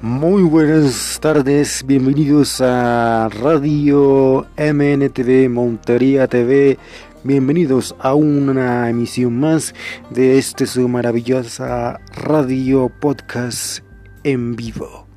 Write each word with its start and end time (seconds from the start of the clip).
Muy 0.00 0.44
buenas 0.44 1.18
tardes, 1.20 1.84
bienvenidos 1.84 2.60
a 2.60 3.28
Radio 3.30 4.46
MNTV 4.56 5.50
Montería 5.50 6.28
TV. 6.28 6.78
Bienvenidos 7.24 7.96
a 7.98 8.14
una 8.14 8.88
emisión 8.88 9.40
más 9.40 9.74
de 10.10 10.38
este 10.38 10.66
su 10.66 10.88
maravillosa 10.88 11.98
radio 12.14 12.92
podcast 13.00 13.80
en 14.22 14.54
vivo. 14.54 15.08